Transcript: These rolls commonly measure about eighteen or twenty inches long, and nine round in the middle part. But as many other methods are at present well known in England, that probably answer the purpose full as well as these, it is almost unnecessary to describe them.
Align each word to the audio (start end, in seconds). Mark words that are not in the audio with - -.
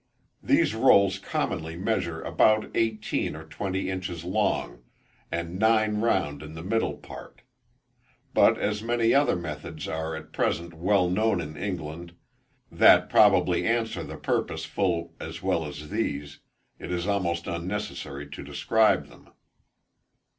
These 0.41 0.73
rolls 0.73 1.19
commonly 1.19 1.75
measure 1.75 2.23
about 2.23 2.71
eighteen 2.75 3.35
or 3.35 3.43
twenty 3.45 3.87
inches 3.91 4.23
long, 4.23 4.81
and 5.31 5.59
nine 5.59 5.97
round 6.01 6.41
in 6.41 6.55
the 6.55 6.63
middle 6.63 6.95
part. 6.97 7.43
But 8.33 8.57
as 8.57 8.81
many 8.81 9.13
other 9.13 9.35
methods 9.35 9.87
are 9.87 10.15
at 10.15 10.33
present 10.33 10.73
well 10.73 11.07
known 11.07 11.39
in 11.39 11.55
England, 11.55 12.15
that 12.71 13.11
probably 13.11 13.63
answer 13.67 14.01
the 14.03 14.17
purpose 14.17 14.65
full 14.65 15.13
as 15.19 15.43
well 15.43 15.67
as 15.67 15.89
these, 15.91 16.39
it 16.79 16.91
is 16.91 17.05
almost 17.05 17.45
unnecessary 17.45 18.27
to 18.31 18.41
describe 18.41 19.05
them. 19.07 19.29